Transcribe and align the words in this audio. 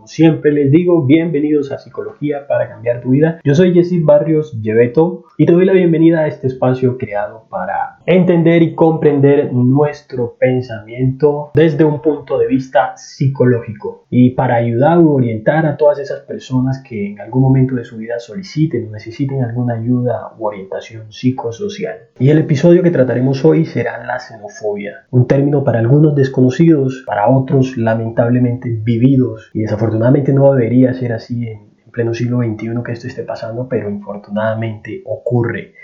Como 0.00 0.08
siempre 0.08 0.50
les 0.50 0.70
digo, 0.70 1.04
bienvenidos 1.04 1.70
a 1.72 1.78
Psicología 1.78 2.46
para 2.46 2.70
cambiar 2.70 3.02
tu 3.02 3.10
vida. 3.10 3.38
Yo 3.44 3.54
soy 3.54 3.74
Jesse 3.74 4.02
Barrios 4.02 4.58
Lleveto 4.62 5.24
y 5.36 5.44
te 5.44 5.52
doy 5.52 5.66
la 5.66 5.74
bienvenida 5.74 6.20
a 6.20 6.26
este 6.26 6.46
espacio 6.46 6.96
creado 6.96 7.44
para 7.50 7.98
entender 8.06 8.62
y 8.62 8.74
comprender 8.74 9.52
nuestro 9.52 10.36
pensamiento 10.38 11.50
desde 11.54 11.84
un 11.84 12.00
punto 12.00 12.38
de 12.38 12.46
vista 12.46 12.96
psicológico 12.96 14.06
y 14.10 14.30
para 14.30 14.56
ayudar 14.56 14.98
o 14.98 15.12
orientar 15.12 15.66
a 15.66 15.76
todas 15.76 15.98
esas 15.98 16.20
personas 16.20 16.82
que 16.82 17.10
en 17.12 17.20
algún 17.20 17.42
momento 17.42 17.74
de 17.74 17.84
su 17.84 17.98
vida 17.98 18.18
soliciten 18.18 18.88
o 18.88 18.92
necesiten 18.92 19.42
alguna 19.42 19.74
ayuda 19.74 20.32
u 20.38 20.46
orientación 20.46 21.12
psicosocial. 21.12 22.08
Y 22.18 22.30
el 22.30 22.38
episodio 22.38 22.82
que 22.82 22.90
trataremos 22.90 23.44
hoy 23.44 23.64
será 23.64 24.04
la 24.04 24.18
xenofobia, 24.18 25.06
un 25.10 25.26
término 25.26 25.62
para 25.62 25.78
algunos 25.78 26.14
desconocidos, 26.14 27.04
para 27.06 27.28
otros 27.28 27.76
lamentablemente 27.76 28.70
vividos 28.82 29.50
y 29.52 29.60
desafortunadamente 29.60 30.32
no 30.32 30.52
debería 30.52 30.94
ser 30.94 31.12
así 31.12 31.46
en 31.46 31.70
pleno 31.90 32.14
siglo 32.14 32.38
XXI 32.38 32.70
que 32.84 32.92
esto 32.92 33.08
esté 33.08 33.24
pasando, 33.24 33.68
pero 33.68 33.90
infortunadamente 33.90 35.02
ocurre. 35.04 35.74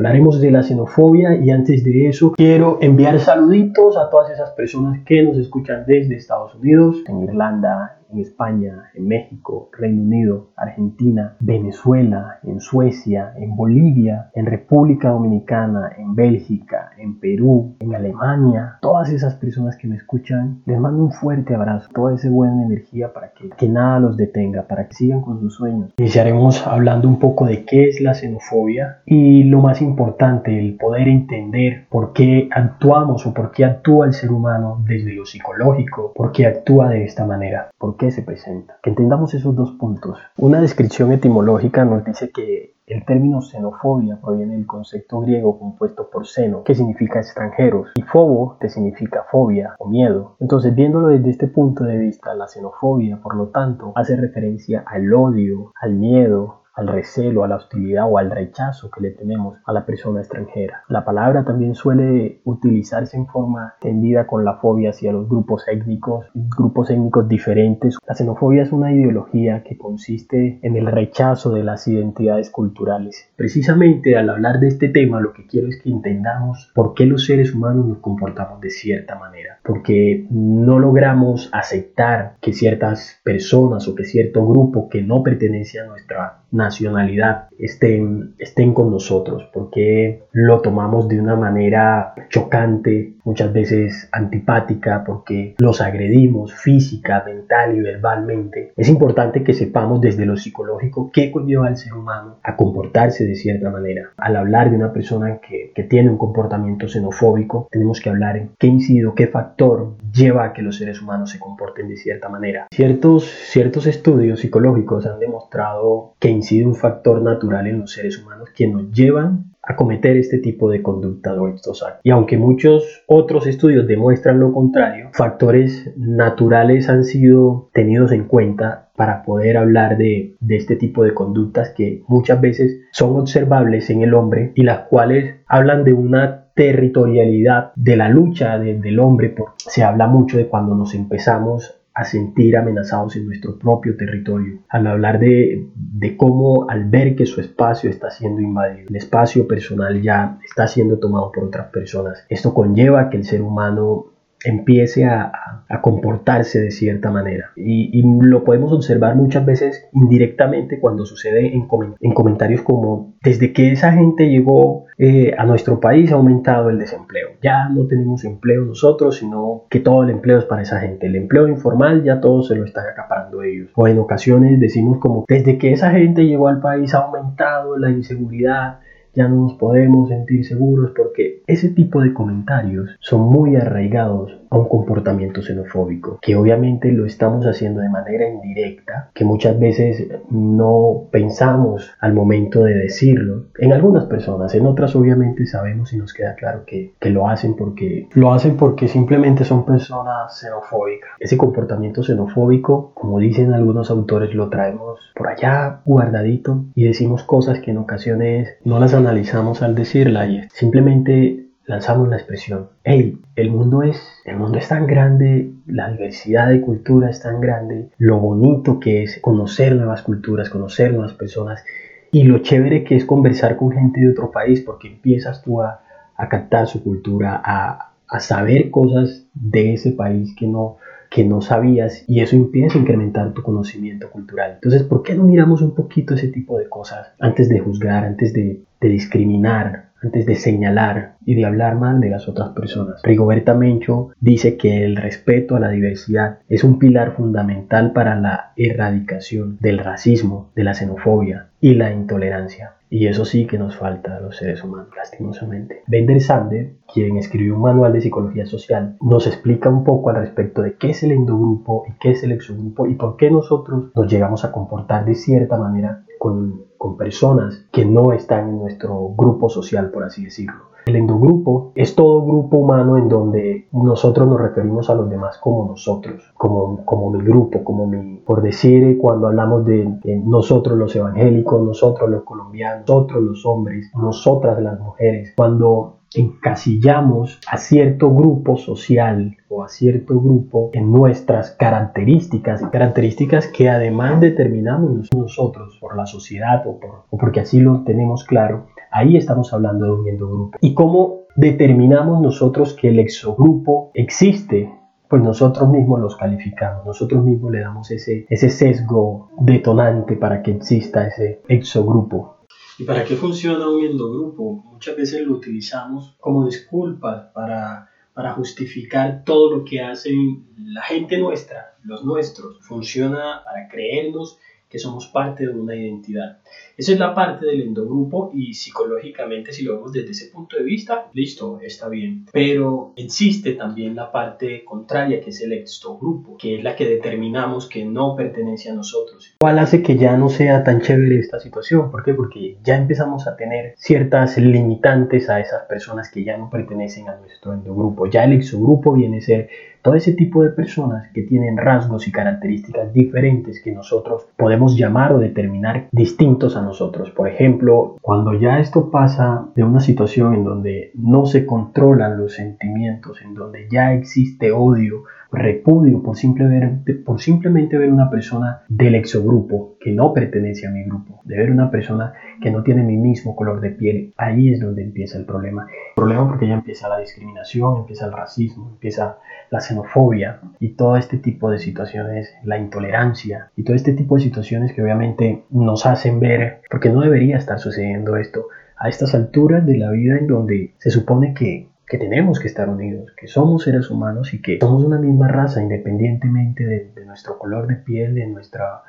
Hablaremos 0.00 0.40
de 0.40 0.50
la 0.50 0.62
xenofobia 0.62 1.36
y 1.36 1.50
antes 1.50 1.84
de 1.84 2.08
eso 2.08 2.32
quiero 2.32 2.78
enviar 2.80 3.20
saluditos 3.20 3.98
a 3.98 4.08
todas 4.08 4.30
esas 4.30 4.48
personas 4.52 5.00
que 5.04 5.22
nos 5.22 5.36
escuchan 5.36 5.84
desde 5.86 6.16
Estados 6.16 6.54
Unidos, 6.54 7.02
en 7.06 7.24
Irlanda, 7.24 7.99
en 8.12 8.18
España, 8.18 8.90
en 8.94 9.06
México, 9.06 9.70
Reino 9.76 10.02
Unido, 10.02 10.50
Argentina, 10.56 11.36
Venezuela, 11.40 12.38
en 12.42 12.60
Suecia, 12.60 13.32
en 13.36 13.56
Bolivia, 13.56 14.30
en 14.34 14.46
República 14.46 15.10
Dominicana, 15.10 15.92
en 15.96 16.14
Bélgica, 16.14 16.90
en 16.98 17.18
Perú, 17.18 17.76
en 17.80 17.94
Alemania, 17.94 18.78
todas 18.80 19.10
esas 19.10 19.34
personas 19.34 19.76
que 19.76 19.88
me 19.88 19.96
escuchan, 19.96 20.62
les 20.66 20.78
mando 20.78 21.02
un 21.02 21.12
fuerte 21.12 21.54
abrazo, 21.54 21.88
toda 21.94 22.14
esa 22.14 22.30
buena 22.30 22.64
energía 22.64 23.12
para 23.12 23.32
que, 23.32 23.50
que 23.50 23.68
nada 23.68 24.00
los 24.00 24.16
detenga, 24.16 24.62
para 24.62 24.88
que 24.88 24.94
sigan 24.94 25.20
con 25.22 25.40
sus 25.40 25.54
sueños. 25.54 25.92
Iniciaremos 25.98 26.66
hablando 26.66 27.08
un 27.08 27.18
poco 27.18 27.46
de 27.46 27.64
qué 27.64 27.88
es 27.88 28.00
la 28.00 28.14
xenofobia 28.14 29.02
y 29.06 29.44
lo 29.44 29.60
más 29.60 29.82
importante, 29.82 30.58
el 30.58 30.76
poder 30.76 31.08
entender 31.08 31.86
por 31.88 32.12
qué 32.12 32.48
actuamos 32.50 33.26
o 33.26 33.34
por 33.34 33.52
qué 33.52 33.64
actúa 33.64 34.06
el 34.06 34.12
ser 34.12 34.30
humano 34.30 34.82
desde 34.86 35.12
lo 35.12 35.24
psicológico, 35.24 36.12
por 36.14 36.32
qué 36.32 36.46
actúa 36.46 36.88
de 36.88 37.04
esta 37.04 37.26
manera, 37.26 37.70
por 37.78 37.96
qué 38.00 38.10
se 38.10 38.22
presenta. 38.22 38.78
Que 38.82 38.88
entendamos 38.88 39.34
esos 39.34 39.54
dos 39.54 39.72
puntos. 39.72 40.18
Una 40.38 40.58
descripción 40.58 41.12
etimológica 41.12 41.84
nos 41.84 42.02
dice 42.02 42.30
que 42.30 42.76
el 42.86 43.04
término 43.04 43.42
xenofobia 43.42 44.18
proviene 44.20 44.56
del 44.56 44.66
concepto 44.66 45.20
griego 45.20 45.58
compuesto 45.58 46.08
por 46.10 46.26
seno, 46.26 46.64
que 46.64 46.74
significa 46.74 47.20
extranjeros, 47.20 47.90
y 47.94 48.02
fobo, 48.02 48.56
que 48.58 48.70
significa 48.70 49.26
fobia 49.30 49.76
o 49.78 49.86
miedo. 49.86 50.36
Entonces, 50.40 50.74
viéndolo 50.74 51.08
desde 51.08 51.30
este 51.30 51.46
punto 51.46 51.84
de 51.84 51.98
vista, 51.98 52.34
la 52.34 52.48
xenofobia, 52.48 53.20
por 53.22 53.36
lo 53.36 53.48
tanto, 53.48 53.92
hace 53.94 54.16
referencia 54.16 54.82
al 54.86 55.12
odio, 55.12 55.72
al 55.78 55.92
miedo, 55.94 56.59
al 56.80 56.88
recelo, 56.88 57.44
a 57.44 57.48
la 57.48 57.56
hostilidad 57.56 58.10
o 58.10 58.18
al 58.18 58.30
rechazo 58.30 58.90
que 58.90 59.02
le 59.02 59.10
tenemos 59.10 59.58
a 59.64 59.72
la 59.72 59.84
persona 59.84 60.20
extranjera. 60.20 60.82
La 60.88 61.04
palabra 61.04 61.44
también 61.44 61.74
suele 61.74 62.40
utilizarse 62.44 63.16
en 63.16 63.26
forma 63.26 63.74
tendida 63.80 64.26
con 64.26 64.44
la 64.44 64.56
fobia 64.56 64.90
hacia 64.90 65.12
los 65.12 65.28
grupos 65.28 65.68
étnicos, 65.68 66.26
grupos 66.34 66.90
étnicos 66.90 67.28
diferentes. 67.28 67.98
La 68.08 68.14
xenofobia 68.14 68.62
es 68.62 68.72
una 68.72 68.92
ideología 68.92 69.62
que 69.62 69.76
consiste 69.76 70.58
en 70.62 70.76
el 70.76 70.86
rechazo 70.86 71.52
de 71.52 71.64
las 71.64 71.86
identidades 71.86 72.50
culturales. 72.50 73.30
Precisamente 73.36 74.16
al 74.16 74.30
hablar 74.30 74.60
de 74.60 74.68
este 74.68 74.88
tema 74.88 75.20
lo 75.20 75.32
que 75.32 75.46
quiero 75.46 75.68
es 75.68 75.80
que 75.82 75.90
entendamos 75.90 76.72
por 76.74 76.94
qué 76.94 77.06
los 77.06 77.26
seres 77.26 77.54
humanos 77.54 77.86
nos 77.86 77.98
comportamos 77.98 78.60
de 78.60 78.70
cierta 78.70 79.18
manera. 79.18 79.58
Porque 79.62 80.26
no 80.30 80.78
logramos 80.78 81.50
aceptar 81.52 82.36
que 82.40 82.52
ciertas 82.52 83.20
personas 83.22 83.86
o 83.88 83.94
que 83.94 84.04
cierto 84.04 84.46
grupo 84.46 84.88
que 84.88 85.02
no 85.02 85.22
pertenece 85.22 85.80
a 85.80 85.86
nuestra 85.86 86.40
nacionalidad 86.52 87.48
estén, 87.58 88.34
estén 88.38 88.74
con 88.74 88.90
nosotros, 88.90 89.48
porque 89.52 90.24
lo 90.32 90.60
tomamos 90.60 91.08
de 91.08 91.20
una 91.20 91.36
manera 91.36 92.14
chocante, 92.28 93.14
muchas 93.24 93.52
veces 93.52 94.08
antipática, 94.12 95.04
porque 95.04 95.54
los 95.58 95.80
agredimos 95.80 96.54
física, 96.54 97.22
mental 97.24 97.76
y 97.76 97.80
verbalmente. 97.80 98.72
Es 98.76 98.88
importante 98.88 99.44
que 99.44 99.52
sepamos 99.52 100.00
desde 100.00 100.26
lo 100.26 100.36
psicológico 100.36 101.10
qué 101.12 101.30
conlleva 101.30 101.68
al 101.68 101.76
ser 101.76 101.94
humano 101.94 102.38
a 102.42 102.56
comportarse 102.56 103.24
de 103.24 103.34
cierta 103.34 103.70
manera. 103.70 104.10
Al 104.16 104.36
hablar 104.36 104.70
de 104.70 104.76
una 104.76 104.92
persona 104.92 105.38
que, 105.38 105.72
que 105.74 105.82
tiene 105.84 106.10
un 106.10 106.18
comportamiento 106.18 106.88
xenofóbico, 106.88 107.68
tenemos 107.70 108.00
que 108.00 108.10
hablar 108.10 108.36
en 108.36 108.50
qué 108.58 108.66
incide, 108.66 109.00
qué 109.14 109.26
factor 109.26 109.96
lleva 110.12 110.44
a 110.44 110.52
que 110.52 110.62
los 110.62 110.76
seres 110.76 111.00
humanos 111.00 111.30
se 111.30 111.38
comporten 111.38 111.88
de 111.88 111.96
cierta 111.96 112.28
manera. 112.28 112.66
Ciertos, 112.70 113.24
ciertos 113.24 113.86
estudios 113.86 114.40
psicológicos 114.40 115.06
han 115.06 115.18
demostrado 115.18 116.14
que 116.18 116.28
incide 116.40 116.66
un 116.66 116.74
factor 116.74 117.22
natural 117.22 117.66
en 117.66 117.80
los 117.80 117.92
seres 117.92 118.18
humanos 118.18 118.48
que 118.54 118.66
nos 118.66 118.90
llevan 118.92 119.50
a 119.62 119.76
cometer 119.76 120.16
este 120.16 120.38
tipo 120.38 120.70
de 120.70 120.82
conducta 120.82 121.34
o 121.34 121.48
estos 121.48 121.82
actos. 121.82 122.00
Y 122.02 122.10
aunque 122.10 122.38
muchos 122.38 123.04
otros 123.06 123.46
estudios 123.46 123.86
demuestran 123.86 124.40
lo 124.40 124.52
contrario, 124.52 125.10
factores 125.12 125.92
naturales 125.96 126.88
han 126.88 127.04
sido 127.04 127.68
tenidos 127.72 128.12
en 128.12 128.24
cuenta 128.24 128.88
para 128.96 129.22
poder 129.22 129.56
hablar 129.56 129.96
de, 129.98 130.36
de, 130.40 130.56
este 130.56 130.76
tipo 130.76 131.04
de 131.04 131.14
conductas 131.14 131.70
que 131.70 132.02
muchas 132.08 132.40
veces 132.40 132.80
son 132.92 133.16
observables 133.16 133.90
en 133.90 134.02
el 134.02 134.14
hombre 134.14 134.52
y 134.54 134.62
las 134.62 134.80
cuales 134.88 135.36
hablan 135.46 135.84
de 135.84 135.92
una 135.92 136.46
territorialidad 136.54 137.72
de 137.76 137.96
la 137.96 138.08
lucha 138.08 138.58
del 138.58 138.98
hombre. 138.98 139.30
Por, 139.30 139.52
se 139.56 139.82
habla 139.82 140.06
mucho 140.06 140.36
de 140.36 140.48
cuando 140.48 140.74
nos 140.74 140.94
empezamos 140.94 141.79
a 141.94 142.04
sentir 142.04 142.56
amenazados 142.56 143.16
en 143.16 143.26
nuestro 143.26 143.58
propio 143.58 143.96
territorio, 143.96 144.60
al 144.68 144.86
hablar 144.86 145.18
de, 145.18 145.68
cómo 146.16 146.68
al 146.68 146.88
ver 146.88 147.16
que 147.16 147.26
su 147.26 147.40
espacio 147.40 147.90
está 147.90 148.10
siendo 148.10 148.40
invadido, 148.40 148.88
el 148.88 148.96
espacio 148.96 149.46
personal 149.46 150.00
ya 150.00 150.38
está 150.44 150.66
siendo 150.66 150.98
tomado 150.98 151.32
por 151.32 151.44
otras 151.44 151.68
personas. 151.68 152.24
Esto 152.28 152.54
conlleva 152.54 153.10
que 153.10 153.16
el 153.16 153.24
ser 153.24 153.42
humano 153.42 154.06
empiece 154.44 155.04
a, 155.04 155.32
a, 155.68 155.80
comportarse 155.82 156.60
de 156.60 156.70
cierta 156.70 157.10
manera. 157.10 157.50
Y, 157.56 157.90
y, 157.98 158.02
lo 158.02 158.44
podemos 158.44 158.72
observar 158.72 159.16
muchas 159.16 159.44
veces 159.44 159.88
indirectamente 159.92 160.80
cuando 160.80 161.04
sucede 161.04 161.54
en, 161.54 161.66
en 162.00 162.14
comentarios 162.14 162.62
como 162.62 163.14
desde 163.22 163.52
que 163.52 163.72
esa 163.72 163.92
gente 163.92 164.28
llegó 164.28 164.86
eh, 165.02 165.34
a 165.36 165.46
nuestro 165.46 165.80
país 165.80 166.12
ha 166.12 166.16
aumentado 166.16 166.70
el 166.70 166.78
desempleo. 166.78 167.30
Ya 167.42 167.68
no 167.68 167.86
tenemos 167.86 168.24
empleo 168.24 168.64
nosotros, 168.64 169.16
sino 169.16 169.64
que 169.70 169.80
todo 169.80 170.02
el 170.02 170.10
empleo 170.10 170.38
es 170.38 170.44
para 170.44 170.62
esa 170.62 170.80
gente. 170.80 171.06
El 171.06 171.16
empleo 171.16 171.48
informal 171.48 172.02
ya 172.04 172.20
todo 172.20 172.42
se 172.42 172.54
lo 172.54 172.64
están 172.64 172.86
acaparando 172.86 173.42
ellos. 173.42 173.70
O 173.74 173.88
en 173.88 173.98
ocasiones 173.98 174.60
decimos 174.60 174.98
como 174.98 175.24
desde 175.26 175.58
que 175.58 175.72
esa 175.72 175.90
gente 175.90 176.26
llegó 176.26 176.48
al 176.48 176.60
país 176.60 176.94
ha 176.94 176.98
aumentado 176.98 177.78
la 177.78 177.90
inseguridad 177.90 178.80
ya 179.14 179.28
no 179.28 179.36
nos 179.36 179.54
podemos 179.54 180.08
sentir 180.08 180.44
seguros 180.44 180.92
porque 180.96 181.42
ese 181.46 181.70
tipo 181.70 182.00
de 182.00 182.12
comentarios 182.14 182.90
son 183.00 183.22
muy 183.22 183.56
arraigados 183.56 184.39
a 184.50 184.58
un 184.58 184.68
comportamiento 184.68 185.42
xenofóbico, 185.42 186.18
que 186.20 186.36
obviamente 186.36 186.92
lo 186.92 187.06
estamos 187.06 187.46
haciendo 187.46 187.80
de 187.80 187.88
manera 187.88 188.28
indirecta, 188.28 189.10
que 189.14 189.24
muchas 189.24 189.58
veces 189.58 190.08
no 190.30 191.08
pensamos 191.10 191.92
al 192.00 192.12
momento 192.12 192.64
de 192.64 192.74
decirlo. 192.74 193.46
En 193.58 193.72
algunas 193.72 194.06
personas, 194.06 194.54
en 194.54 194.66
otras 194.66 194.96
obviamente 194.96 195.46
sabemos 195.46 195.92
y 195.92 195.98
nos 195.98 196.12
queda 196.12 196.34
claro 196.34 196.64
que, 196.66 196.94
que 196.98 197.10
lo 197.10 197.28
hacen 197.28 197.56
porque 197.56 198.08
lo 198.14 198.32
hacen 198.32 198.56
porque 198.56 198.88
simplemente 198.88 199.44
son 199.44 199.64
personas 199.64 200.38
xenofóbicas. 200.40 201.10
Ese 201.18 201.36
comportamiento 201.36 202.02
xenofóbico, 202.02 202.92
como 202.94 203.18
dicen 203.18 203.52
algunos 203.52 203.90
autores, 203.90 204.34
lo 204.34 204.48
traemos 204.48 204.98
por 205.14 205.28
allá 205.28 205.80
guardadito 205.84 206.64
y 206.74 206.84
decimos 206.84 207.22
cosas 207.22 207.60
que 207.60 207.70
en 207.70 207.78
ocasiones 207.78 208.56
no 208.64 208.80
las 208.80 208.94
analizamos 208.94 209.62
al 209.62 209.74
decirla 209.74 210.26
y 210.26 210.42
simplemente 210.52 211.49
lanzamos 211.70 212.08
la 212.08 212.16
expresión, 212.16 212.70
hey, 212.82 213.16
el 213.36 213.50
mundo 213.50 213.84
es, 213.84 213.96
el 214.24 214.36
mundo 214.36 214.58
es 214.58 214.66
tan 214.66 214.88
grande, 214.88 215.52
la 215.66 215.88
diversidad 215.88 216.48
de 216.48 216.60
cultura 216.60 217.08
es 217.08 217.20
tan 217.20 217.40
grande, 217.40 217.90
lo 217.96 218.18
bonito 218.18 218.80
que 218.80 219.04
es 219.04 219.20
conocer 219.20 219.76
nuevas 219.76 220.02
culturas, 220.02 220.50
conocer 220.50 220.92
nuevas 220.92 221.14
personas 221.14 221.64
y 222.10 222.24
lo 222.24 222.38
chévere 222.38 222.82
que 222.82 222.96
es 222.96 223.04
conversar 223.04 223.56
con 223.56 223.70
gente 223.70 224.00
de 224.00 224.10
otro 224.10 224.32
país 224.32 224.60
porque 224.62 224.88
empiezas 224.88 225.42
tú 225.42 225.62
a, 225.62 225.82
a 226.16 226.28
captar 226.28 226.66
su 226.66 226.82
cultura, 226.82 227.40
a, 227.42 227.92
a 228.08 228.18
saber 228.18 228.70
cosas 228.70 229.28
de 229.32 229.74
ese 229.74 229.92
país 229.92 230.34
que 230.36 230.48
no, 230.48 230.78
que 231.08 231.22
no 231.22 231.40
sabías 231.40 232.04
y 232.08 232.18
eso 232.18 232.34
empieza 232.34 232.78
a 232.78 232.80
incrementar 232.80 233.32
tu 233.32 233.44
conocimiento 233.44 234.10
cultural. 234.10 234.54
Entonces, 234.54 234.82
¿por 234.82 235.04
qué 235.04 235.14
no 235.14 235.22
miramos 235.22 235.62
un 235.62 235.76
poquito 235.76 236.14
ese 236.14 236.26
tipo 236.26 236.58
de 236.58 236.68
cosas 236.68 237.12
antes 237.20 237.48
de 237.48 237.60
juzgar, 237.60 238.04
antes 238.04 238.32
de, 238.32 238.64
de 238.80 238.88
discriminar 238.88 239.90
antes 240.02 240.26
de 240.26 240.34
señalar 240.34 241.16
y 241.24 241.34
de 241.34 241.44
hablar 241.44 241.76
mal 241.76 242.00
de 242.00 242.10
las 242.10 242.28
otras 242.28 242.50
personas. 242.50 243.00
Rigoberta 243.02 243.54
Mencho 243.54 244.10
dice 244.20 244.56
que 244.56 244.84
el 244.84 244.96
respeto 244.96 245.56
a 245.56 245.60
la 245.60 245.70
diversidad 245.70 246.38
es 246.48 246.64
un 246.64 246.78
pilar 246.78 247.12
fundamental 247.16 247.92
para 247.92 248.18
la 248.18 248.52
erradicación 248.56 249.58
del 249.60 249.78
racismo, 249.78 250.50
de 250.54 250.64
la 250.64 250.74
xenofobia 250.74 251.48
y 251.60 251.74
la 251.74 251.92
intolerancia. 251.92 252.74
Y 252.92 253.06
eso 253.06 253.24
sí 253.24 253.46
que 253.46 253.56
nos 253.56 253.76
falta 253.76 254.16
a 254.16 254.20
los 254.20 254.36
seres 254.36 254.64
humanos, 254.64 254.88
lastimosamente. 254.96 255.82
Bender 255.86 256.20
Sander, 256.20 256.72
quien 256.92 257.16
escribió 257.18 257.54
un 257.54 257.62
manual 257.62 257.92
de 257.92 258.00
psicología 258.00 258.46
social, 258.46 258.96
nos 259.00 259.28
explica 259.28 259.68
un 259.68 259.84
poco 259.84 260.10
al 260.10 260.16
respecto 260.16 260.60
de 260.62 260.74
qué 260.74 260.90
es 260.90 261.04
el 261.04 261.12
endogrupo 261.12 261.84
y 261.88 261.92
qué 262.00 262.10
es 262.10 262.24
el 262.24 262.32
exogrupo 262.32 262.88
y 262.88 262.96
por 262.96 263.16
qué 263.16 263.30
nosotros 263.30 263.92
nos 263.94 264.12
llegamos 264.12 264.44
a 264.44 264.50
comportar 264.50 265.04
de 265.04 265.14
cierta 265.14 265.56
manera 265.56 266.04
con, 266.18 266.64
con 266.76 266.96
personas 266.96 267.64
que 267.70 267.84
no 267.84 268.12
están 268.12 268.48
en 268.48 268.58
nuestro 268.58 269.14
grupo 269.16 269.48
social, 269.48 269.90
por 269.90 270.02
así 270.02 270.24
decirlo. 270.24 270.70
El 270.86 270.96
endogrupo 271.10 271.72
es 271.74 271.94
todo 271.94 272.24
grupo 272.24 272.58
humano 272.58 272.96
en 272.96 273.08
donde 273.08 273.68
nosotros 273.72 274.28
nos 274.28 274.40
referimos 274.40 274.88
a 274.90 274.94
los 274.94 275.10
demás 275.10 275.38
como 275.38 275.66
nosotros, 275.66 276.32
como, 276.34 276.84
como 276.84 277.10
mi 277.10 277.24
grupo, 277.24 277.64
como 277.64 277.86
mi, 277.86 278.16
por 278.18 278.42
decir, 278.42 278.98
cuando 278.98 279.26
hablamos 279.26 279.64
de, 279.64 279.98
nosotros 280.24 280.78
los 280.78 280.94
evangélicos, 280.94 281.62
nosotros 281.62 282.08
los 282.08 282.22
colombianos, 282.22 282.88
nosotros 282.88 283.22
los 283.22 283.46
hombres, 283.46 283.90
nosotras 283.94 284.62
las 284.62 284.78
mujeres, 284.80 285.32
cuando 285.36 285.96
encasillamos 286.12 287.40
a 287.48 287.56
cierto 287.56 288.12
grupo 288.12 288.56
social 288.56 289.36
o 289.48 289.62
a 289.62 289.68
cierto 289.68 290.20
grupo 290.20 290.70
en 290.72 290.90
nuestras 290.90 291.52
características, 291.52 292.62
características 292.72 293.46
que 293.46 293.68
además 293.68 294.20
determinamos 294.20 295.08
nosotros 295.14 295.78
por 295.80 295.96
la 295.96 296.06
sociedad 296.06 296.66
o, 296.66 296.80
por, 296.80 297.04
o 297.10 297.16
porque 297.16 297.40
así 297.40 297.60
lo 297.60 297.84
tenemos 297.84 298.24
claro, 298.24 298.66
Ahí 298.92 299.16
estamos 299.16 299.52
hablando 299.52 299.86
de 299.86 299.92
un 299.92 300.08
endogrupo. 300.08 300.58
¿Y 300.60 300.74
cómo 300.74 301.26
determinamos 301.36 302.20
nosotros 302.20 302.74
que 302.74 302.88
el 302.88 302.98
exogrupo 302.98 303.92
existe? 303.94 304.74
Pues 305.08 305.22
nosotros 305.22 305.68
mismos 305.68 306.00
los 306.00 306.16
calificamos, 306.16 306.86
nosotros 306.86 307.24
mismos 307.24 307.52
le 307.52 307.60
damos 307.60 307.90
ese, 307.90 308.26
sesgo 308.28 309.30
detonante 309.40 310.16
para 310.16 310.42
que 310.42 310.52
exista 310.52 311.06
ese 311.06 311.42
exogrupo. 311.48 312.38
¿Y 312.78 312.84
para 312.84 313.04
qué 313.04 313.14
funciona 313.14 313.68
un 313.68 313.84
endogrupo? 313.84 314.64
Muchas 314.72 314.96
veces 314.96 315.26
lo 315.26 315.34
utilizamos 315.34 316.16
como 316.20 316.46
disculpas 316.46 317.26
para, 317.32 317.90
para 318.14 318.32
justificar 318.32 319.22
todo 319.24 319.56
lo 319.56 319.64
que 319.64 319.80
hace 319.80 320.10
la 320.56 320.82
gente 320.82 321.18
nuestra, 321.18 321.76
los 321.84 322.04
nuestros. 322.04 322.58
Funciona 322.62 323.42
para 323.44 323.68
creernos 323.68 324.38
que 324.70 324.78
somos 324.78 325.08
parte 325.08 325.44
de 325.46 325.52
una 325.52 325.74
identidad. 325.74 326.38
Esa 326.80 326.92
es 326.92 326.98
la 326.98 327.14
parte 327.14 327.44
del 327.44 327.60
endogrupo 327.60 328.30
y 328.32 328.54
psicológicamente 328.54 329.52
si 329.52 329.64
lo 329.64 329.74
vemos 329.74 329.92
desde 329.92 330.12
ese 330.12 330.30
punto 330.30 330.56
de 330.56 330.62
vista, 330.62 331.08
listo, 331.12 331.60
está 331.60 331.90
bien. 331.90 332.24
Pero 332.32 332.94
existe 332.96 333.52
también 333.52 333.94
la 333.94 334.10
parte 334.10 334.64
contraria 334.64 335.20
que 335.20 335.28
es 335.28 335.42
el 335.42 335.52
exogrupo, 335.52 336.38
que 336.38 336.56
es 336.56 336.64
la 336.64 336.76
que 336.76 336.88
determinamos 336.88 337.68
que 337.68 337.84
no 337.84 338.16
pertenece 338.16 338.70
a 338.70 338.74
nosotros. 338.74 339.34
¿Cuál 339.38 339.58
hace 339.58 339.82
que 339.82 339.98
ya 339.98 340.16
no 340.16 340.30
sea 340.30 340.64
tan 340.64 340.80
chévere 340.80 341.18
esta 341.18 341.38
situación? 341.38 341.90
¿Por 341.90 342.02
qué? 342.02 342.14
Porque 342.14 342.56
ya 342.64 342.78
empezamos 342.78 343.28
a 343.28 343.36
tener 343.36 343.74
ciertas 343.76 344.38
limitantes 344.38 345.28
a 345.28 345.38
esas 345.38 345.66
personas 345.66 346.10
que 346.10 346.24
ya 346.24 346.38
no 346.38 346.48
pertenecen 346.48 347.10
a 347.10 347.16
nuestro 347.16 347.52
endogrupo. 347.52 348.06
Ya 348.06 348.24
el 348.24 348.32
exogrupo 348.32 348.94
viene 348.94 349.18
a 349.18 349.20
ser 349.20 349.50
todo 349.82 349.94
ese 349.94 350.12
tipo 350.12 350.42
de 350.42 350.50
personas 350.50 351.08
que 351.12 351.22
tienen 351.22 351.56
rasgos 351.56 352.06
y 352.06 352.12
características 352.12 352.92
diferentes 352.92 353.62
que 353.62 353.72
nosotros 353.72 354.26
podemos 354.36 354.76
llamar 354.76 355.12
o 355.12 355.18
determinar 355.18 355.88
distintos 355.92 356.56
a 356.56 356.62
nosotros. 356.62 356.69
Por 357.16 357.28
ejemplo, 357.28 357.96
cuando 358.00 358.34
ya 358.34 358.58
esto 358.58 358.90
pasa 358.90 359.48
de 359.54 359.64
una 359.64 359.80
situación 359.80 360.34
en 360.34 360.44
donde 360.44 360.92
no 360.94 361.26
se 361.26 361.46
controlan 361.46 362.18
los 362.18 362.34
sentimientos, 362.34 363.20
en 363.22 363.34
donde 363.34 363.68
ya 363.70 363.92
existe 363.92 364.52
odio, 364.52 365.04
repudio 365.32 366.02
por, 366.02 366.16
simple 366.16 366.46
ver, 366.46 367.04
por 367.04 367.20
simplemente 367.20 367.78
ver 367.78 367.92
una 367.92 368.10
persona 368.10 368.62
del 368.68 368.94
exogrupo 368.94 369.76
que 369.80 369.92
no 369.92 370.12
pertenece 370.12 370.66
a 370.66 370.70
mi 370.70 370.84
grupo, 370.84 371.20
de 371.24 371.36
ver 371.36 371.50
una 371.50 371.70
persona 371.70 372.12
que 372.40 372.50
no 372.50 372.62
tiene 372.62 372.82
mi 372.82 372.96
mismo 372.96 373.36
color 373.36 373.60
de 373.60 373.70
piel, 373.70 374.12
ahí 374.16 374.52
es 374.52 374.60
donde 374.60 374.82
empieza 374.82 375.18
el 375.18 375.24
problema. 375.24 375.66
El 375.70 375.94
problema 375.94 376.28
porque 376.28 376.48
ya 376.48 376.54
empieza 376.54 376.88
la 376.88 376.98
discriminación, 376.98 377.80
empieza 377.80 378.06
el 378.06 378.12
racismo, 378.12 378.70
empieza 378.70 379.18
la 379.50 379.60
xenofobia 379.60 380.40
y 380.58 380.70
todo 380.70 380.96
este 380.96 381.18
tipo 381.18 381.50
de 381.50 381.58
situaciones, 381.58 382.34
la 382.44 382.58
intolerancia 382.58 383.50
y 383.56 383.64
todo 383.64 383.76
este 383.76 383.92
tipo 383.92 384.16
de 384.16 384.22
situaciones 384.22 384.72
que 384.72 384.82
obviamente 384.82 385.44
nos 385.50 385.86
hacen 385.86 386.20
ver, 386.20 386.62
porque 386.70 386.90
no 386.90 387.00
debería 387.00 387.36
estar 387.36 387.58
sucediendo 387.58 388.16
esto 388.16 388.46
a 388.76 388.88
estas 388.88 389.14
alturas 389.14 389.66
de 389.66 389.76
la 389.76 389.90
vida 389.90 390.16
en 390.16 390.26
donde 390.26 390.74
se 390.78 390.90
supone 390.90 391.34
que 391.34 391.69
que 391.90 391.98
tenemos 391.98 392.38
que 392.38 392.46
estar 392.46 392.68
unidos, 392.68 393.12
que 393.16 393.26
somos 393.26 393.64
seres 393.64 393.90
humanos 393.90 394.32
y 394.32 394.40
que 394.40 394.58
somos 394.60 394.84
una 394.84 394.98
misma 394.98 395.26
raza 395.26 395.60
independientemente 395.60 396.64
de, 396.64 397.04
nuestro 397.04 397.36
color 397.36 397.66
de 397.66 397.74
piel, 397.74 398.14
de, 398.14 398.28
nuestra, 398.28 398.82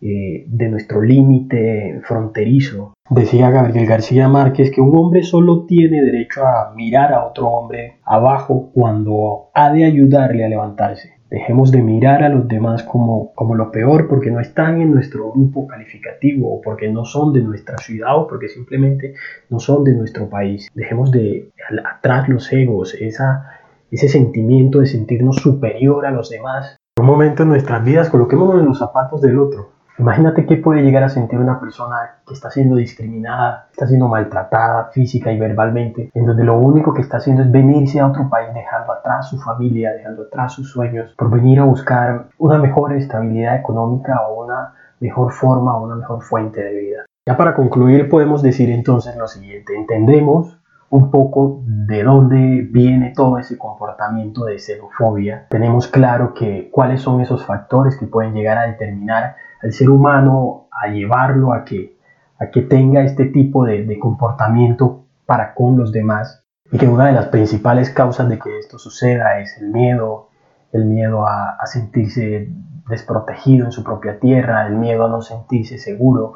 eh, 0.00 0.44
de 0.48 0.68
nuestro 0.68 1.00
límite 1.00 2.00
fronterizo. 2.02 2.94
Decía 3.10 3.50
Gabriel 3.50 3.86
García 3.86 4.28
Márquez 4.28 4.72
que 4.72 4.80
un 4.80 4.94
hombre 4.98 5.22
solo 5.22 5.66
tiene 5.66 6.02
derecho 6.02 6.44
a 6.44 6.74
mirar 6.74 7.12
a 7.12 7.24
otro 7.26 7.48
hombre 7.48 7.98
abajo 8.04 8.70
cuando 8.74 9.50
ha 9.54 9.72
de 9.72 9.84
ayudarle 9.84 10.44
a 10.44 10.48
levantarse. 10.48 11.17
Dejemos 11.30 11.70
de 11.70 11.82
mirar 11.82 12.22
a 12.22 12.30
los 12.30 12.48
demás 12.48 12.82
como, 12.82 13.34
como 13.34 13.54
lo 13.54 13.70
peor 13.70 14.08
porque 14.08 14.30
no 14.30 14.40
están 14.40 14.80
en 14.80 14.92
nuestro 14.92 15.30
grupo 15.30 15.66
calificativo 15.66 16.54
o 16.54 16.60
porque 16.62 16.90
no 16.90 17.04
son 17.04 17.32
de 17.32 17.42
nuestra 17.42 17.76
ciudad 17.78 18.16
o 18.16 18.26
porque 18.26 18.48
simplemente 18.48 19.14
no 19.50 19.60
son 19.60 19.84
de 19.84 19.92
nuestro 19.92 20.28
país. 20.30 20.68
Dejemos 20.74 21.10
de 21.10 21.50
atrás 21.84 22.28
los 22.28 22.50
egos, 22.52 22.94
esa, 22.94 23.60
ese 23.90 24.08
sentimiento 24.08 24.80
de 24.80 24.86
sentirnos 24.86 25.36
superior 25.36 26.06
a 26.06 26.10
los 26.10 26.30
demás. 26.30 26.76
Por 26.94 27.04
un 27.04 27.10
momento 27.10 27.42
en 27.42 27.50
nuestras 27.50 27.84
vidas 27.84 28.08
coloquémonos 28.08 28.60
en 28.60 28.66
los 28.66 28.78
zapatos 28.78 29.20
del 29.20 29.38
otro 29.38 29.77
Imagínate 29.98 30.46
qué 30.46 30.56
puede 30.56 30.82
llegar 30.82 31.02
a 31.02 31.08
sentir 31.08 31.40
una 31.40 31.58
persona 31.58 32.20
que 32.24 32.32
está 32.32 32.50
siendo 32.50 32.76
discriminada, 32.76 33.66
está 33.72 33.88
siendo 33.88 34.06
maltratada 34.06 34.90
física 34.92 35.32
y 35.32 35.38
verbalmente, 35.38 36.12
en 36.14 36.24
donde 36.24 36.44
lo 36.44 36.56
único 36.56 36.94
que 36.94 37.02
está 37.02 37.16
haciendo 37.16 37.42
es 37.42 37.50
venirse 37.50 37.98
a 37.98 38.06
otro 38.06 38.30
país 38.30 38.48
dejando 38.54 38.92
atrás 38.92 39.28
su 39.28 39.38
familia, 39.38 39.92
dejando 39.92 40.22
atrás 40.22 40.52
sus 40.52 40.70
sueños, 40.70 41.12
por 41.18 41.30
venir 41.30 41.58
a 41.58 41.64
buscar 41.64 42.28
una 42.38 42.58
mejor 42.58 42.92
estabilidad 42.92 43.56
económica 43.56 44.22
o 44.28 44.44
una 44.44 44.74
mejor 45.00 45.32
forma 45.32 45.76
o 45.76 45.84
una 45.84 45.96
mejor 45.96 46.22
fuente 46.22 46.62
de 46.62 46.78
vida. 46.78 47.04
Ya 47.26 47.36
para 47.36 47.54
concluir 47.54 48.08
podemos 48.08 48.40
decir 48.40 48.70
entonces 48.70 49.16
lo 49.16 49.26
siguiente, 49.26 49.74
entendemos 49.74 50.58
un 50.90 51.10
poco 51.10 51.62
de 51.66 52.02
dónde 52.02 52.66
viene 52.70 53.12
todo 53.14 53.36
ese 53.36 53.58
comportamiento 53.58 54.44
de 54.44 54.58
xenofobia. 54.58 55.46
Tenemos 55.50 55.88
claro 55.88 56.32
que 56.34 56.70
cuáles 56.72 57.02
son 57.02 57.20
esos 57.20 57.44
factores 57.44 57.98
que 57.98 58.06
pueden 58.06 58.32
llegar 58.32 58.56
a 58.58 58.66
determinar 58.68 59.36
al 59.62 59.72
ser 59.72 59.90
humano 59.90 60.68
a 60.70 60.88
llevarlo 60.88 61.52
a 61.52 61.64
que, 61.64 61.96
a 62.38 62.50
que 62.50 62.62
tenga 62.62 63.02
este 63.02 63.26
tipo 63.26 63.64
de, 63.64 63.98
comportamiento 63.98 65.04
para 65.26 65.54
con 65.54 65.76
los 65.76 65.92
demás 65.92 66.44
y 66.70 66.78
que 66.78 66.86
una 66.86 67.06
de 67.06 67.12
las 67.12 67.26
principales 67.26 67.90
causas 67.90 68.28
de 68.28 68.38
que 68.38 68.58
esto 68.58 68.78
suceda 68.78 69.40
es 69.40 69.56
el 69.60 69.68
miedo, 69.68 70.28
el 70.72 70.84
miedo 70.84 71.26
a, 71.26 71.56
a, 71.60 71.66
sentirse 71.66 72.48
desprotegido 72.88 73.66
en 73.66 73.72
su 73.72 73.82
propia 73.82 74.18
tierra, 74.18 74.66
el 74.66 74.76
miedo 74.76 75.06
a 75.06 75.08
no 75.08 75.22
sentirse 75.22 75.78
seguro. 75.78 76.34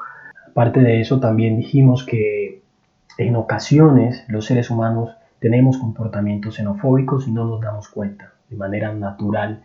Aparte 0.51 0.81
de 0.81 1.01
eso, 1.01 1.21
también 1.21 1.57
dijimos 1.57 2.05
que 2.05 2.63
en 3.19 3.37
ocasiones 3.37 4.25
los 4.29 4.47
seres 4.47 4.71
humanos 4.71 5.17
tenemos 5.39 5.79
comportamientos 5.79 6.57
xenofóbicos 6.57 7.29
y 7.29 7.33
no 7.33 7.45
nos 7.45 7.61
damos 7.61 7.89
cuenta 7.89 8.33
de 8.49 8.57
manera 8.57 8.93
natural 8.93 9.63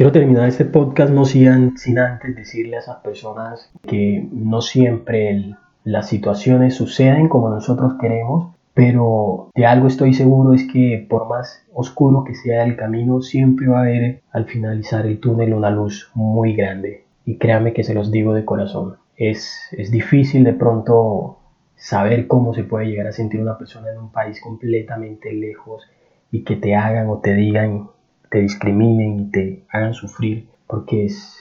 Quiero 0.00 0.12
terminar 0.12 0.48
este 0.48 0.64
podcast 0.64 1.12
no 1.12 1.26
sin, 1.26 1.46
antes 1.46 2.34
decirle 2.34 2.76
a 2.76 2.80
esas 2.80 2.96
personas 3.00 3.70
que 3.86 4.26
no 4.32 4.62
siempre 4.62 5.56
las 5.84 6.08
situaciones 6.08 6.74
suceden 6.74 7.28
como 7.28 7.50
nosotros 7.50 7.96
queremos, 8.00 8.56
pero 8.72 9.50
de 9.54 9.66
algo 9.66 9.88
estoy 9.88 10.14
seguro 10.14 10.54
es 10.54 10.66
que 10.72 11.06
por 11.06 11.28
más 11.28 11.66
oscuro 11.74 12.24
que 12.24 12.34
sea 12.34 12.64
el 12.64 12.76
camino, 12.76 13.20
siempre 13.20 13.68
va 13.68 13.80
a 13.80 13.82
haber 13.82 14.22
al 14.32 14.46
finalizar 14.46 15.04
el 15.04 15.20
túnel 15.20 15.52
una 15.52 15.68
luz 15.68 16.10
muy 16.14 16.54
grande. 16.54 17.04
Y 17.26 17.36
créanme 17.36 17.74
que 17.74 17.84
se 17.84 17.92
los 17.92 18.10
digo 18.10 18.32
de 18.32 18.46
corazón. 18.46 18.96
Es, 19.18 19.68
es 19.72 19.90
difícil 19.90 20.44
de 20.44 20.54
pronto 20.54 21.40
saber 21.76 22.26
cómo 22.26 22.54
se 22.54 22.64
puede 22.64 22.86
llegar 22.86 23.08
a 23.08 23.12
sentir 23.12 23.42
una 23.42 23.58
persona 23.58 23.90
en 23.92 23.98
un 23.98 24.10
país 24.10 24.40
completamente 24.40 25.30
lejos 25.30 25.82
y 26.32 26.42
que 26.42 26.56
te 26.56 26.74
hagan 26.74 27.10
o 27.10 27.18
te 27.18 27.34
digan 27.34 27.90
te 28.30 28.40
discriminen 28.40 29.20
y 29.20 29.30
te 29.30 29.64
hagan 29.70 29.94
sufrir, 29.94 30.48
porque 30.66 31.04
es, 31.06 31.36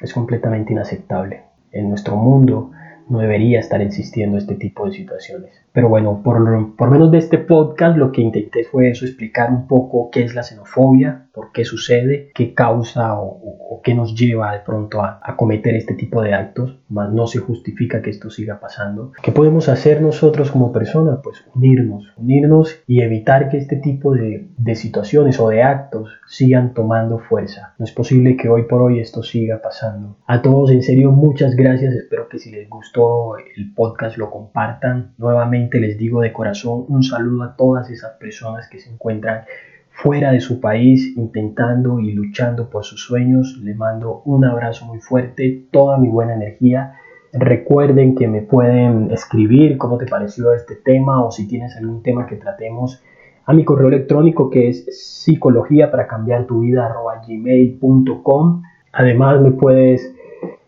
es 0.00 0.14
completamente 0.14 0.72
inaceptable. 0.72 1.42
En 1.72 1.88
nuestro 1.88 2.16
mundo 2.16 2.70
no 3.08 3.18
debería 3.18 3.60
estar 3.60 3.82
existiendo 3.82 4.38
este 4.38 4.54
tipo 4.54 4.86
de 4.86 4.92
situaciones. 4.92 5.50
Pero 5.72 5.88
bueno, 5.88 6.22
por, 6.22 6.76
por 6.76 6.90
menos 6.90 7.10
de 7.10 7.18
este 7.18 7.38
podcast 7.38 7.96
lo 7.96 8.12
que 8.12 8.22
intenté 8.22 8.64
fue 8.64 8.90
eso, 8.90 9.04
explicar 9.04 9.50
un 9.50 9.66
poco 9.66 10.10
qué 10.10 10.22
es 10.22 10.34
la 10.34 10.42
xenofobia, 10.42 11.26
por 11.32 11.52
qué 11.52 11.64
sucede, 11.64 12.30
qué 12.34 12.54
causa 12.54 13.14
o, 13.18 13.80
qué 13.82 13.94
nos 13.94 14.14
lleva 14.14 14.52
de 14.52 14.60
pronto 14.60 15.02
a, 15.02 15.18
a, 15.20 15.34
cometer 15.34 15.74
este 15.74 15.94
tipo 15.94 16.22
de 16.22 16.34
actos, 16.34 16.78
más 16.88 17.12
no 17.12 17.26
se 17.26 17.40
justifica 17.40 18.00
que 18.00 18.10
esto 18.10 18.30
siga 18.30 18.60
pasando. 18.60 19.12
¿Qué 19.20 19.32
podemos 19.32 19.68
hacer 19.68 20.00
nosotros 20.00 20.52
como 20.52 20.72
personas? 20.72 21.18
Pues 21.24 21.44
unirnos, 21.52 22.12
unirnos 22.16 22.80
y 22.86 23.02
evitar 23.02 23.48
que 23.48 23.56
este 23.56 23.76
tipo 23.76 24.14
de, 24.14 24.46
de 24.56 24.74
situaciones 24.76 25.40
o 25.40 25.48
de 25.48 25.62
actos 25.62 26.10
sigan 26.28 26.74
tomando 26.74 27.18
fuerza. 27.18 27.74
No 27.78 27.84
es 27.84 27.92
posible 27.92 28.36
que 28.36 28.48
hoy 28.48 28.64
por 28.64 28.82
hoy 28.82 29.00
esto 29.00 29.22
siga 29.22 29.60
pasando. 29.60 30.18
A 30.26 30.42
todos, 30.42 30.70
en 30.70 30.82
serio, 30.82 31.10
muchas 31.10 31.56
gracias. 31.56 31.94
Espero 31.94 32.28
que 32.28 32.38
si 32.38 32.52
les 32.52 32.68
gustó 32.68 33.36
el 33.38 33.72
podcast 33.74 34.16
lo 34.16 34.30
compartan. 34.30 35.14
Nuevamente 35.18 35.80
les 35.80 35.98
digo 35.98 36.20
de 36.20 36.32
corazón 36.32 36.84
un 36.88 37.02
saludo 37.02 37.42
a 37.42 37.56
todas 37.56 37.90
esas 37.90 38.12
personas 38.12 38.68
que 38.68 38.78
se 38.78 38.90
encuentran 38.90 39.44
fuera 39.92 40.32
de 40.32 40.40
su 40.40 40.60
país 40.60 41.16
intentando 41.16 42.00
y 42.00 42.12
luchando 42.12 42.68
por 42.70 42.84
sus 42.84 43.02
sueños. 43.04 43.60
Les 43.62 43.76
mando 43.76 44.22
un 44.24 44.44
abrazo 44.44 44.86
muy 44.86 45.00
fuerte, 45.00 45.66
toda 45.70 45.98
mi 45.98 46.08
buena 46.08 46.34
energía. 46.34 46.94
Recuerden 47.32 48.14
que 48.14 48.26
me 48.26 48.42
pueden 48.42 49.10
escribir 49.10 49.78
cómo 49.78 49.98
te 49.98 50.06
pareció 50.06 50.52
este 50.52 50.76
tema 50.76 51.24
o 51.24 51.30
si 51.30 51.46
tienes 51.46 51.76
algún 51.76 52.02
tema 52.02 52.26
que 52.26 52.36
tratemos 52.36 53.02
a 53.44 53.52
mi 53.52 53.64
correo 53.64 53.88
electrónico 53.88 54.50
que 54.50 54.68
es 54.68 54.86
psicología 55.24 55.90
para 55.90 56.06
cambiar 56.06 56.46
tu 56.46 56.60
vida 56.60 56.94
gmail.com. 57.26 58.62
Además 58.92 59.40
me 59.40 59.52
puedes 59.52 60.14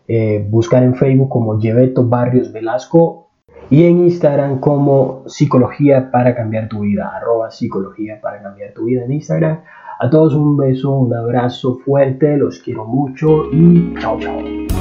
eh, 0.07 0.45
buscar 0.49 0.83
en 0.83 0.95
Facebook 0.95 1.29
como 1.29 1.59
Lleveto 1.59 2.07
Barrios 2.07 2.51
Velasco 2.51 3.24
y 3.69 3.83
en 3.85 4.05
Instagram 4.05 4.59
como 4.59 5.23
Psicología 5.27 6.11
para 6.11 6.35
cambiar 6.35 6.67
tu 6.67 6.81
vida, 6.81 7.11
arroba 7.15 7.51
Psicología 7.51 8.19
para 8.21 8.41
cambiar 8.41 8.73
tu 8.73 8.85
vida 8.85 9.05
en 9.05 9.13
Instagram. 9.13 9.61
A 9.99 10.09
todos 10.09 10.33
un 10.33 10.57
beso, 10.57 10.91
un 10.91 11.13
abrazo 11.13 11.75
fuerte, 11.85 12.37
los 12.37 12.59
quiero 12.59 12.85
mucho 12.85 13.45
y 13.51 13.93
chao 13.99 14.19
chao. 14.19 14.74